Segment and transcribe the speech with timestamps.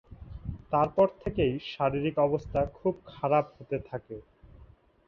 [0.71, 4.17] তারপর থেকেই শারীরিক অবস্থা খুব খারাপ হতে থাকে।